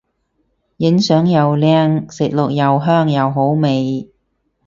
[0.77, 4.09] 影相又靚食落又香又好味